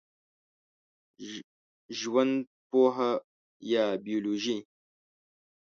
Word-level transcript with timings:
ژوندپوهه 1.99 3.11
یا 3.71 3.85
بېولوژي 4.03 4.57